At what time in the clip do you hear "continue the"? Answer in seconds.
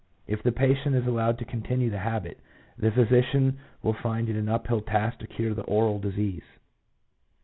1.45-1.99